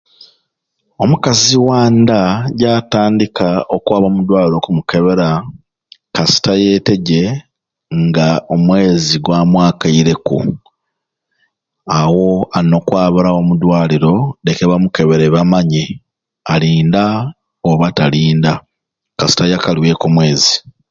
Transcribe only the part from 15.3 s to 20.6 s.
bamanye ali nda oba tali nda kasita ayakalweku omwezi